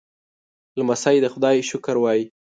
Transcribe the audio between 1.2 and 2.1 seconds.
د خدای شکر